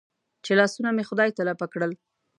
چې 0.45 0.51
لاسونه 0.59 0.89
مې 0.95 1.03
خدای 1.09 1.29
ته 1.37 1.41
لپه 1.49 1.65
کړل. 1.71 1.91